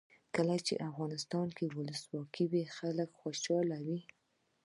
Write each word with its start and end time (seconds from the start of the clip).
کله 0.35 0.55
چې 0.65 0.83
افغانستان 0.89 1.47
کې 1.57 1.73
ولسواکي 1.77 2.45
وي 2.51 2.63
کورنۍ 2.75 3.07
خوشحاله 3.19 3.77
وي. 3.85 3.99